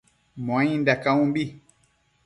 Muainda 0.45 0.95
caumbi 1.03 1.61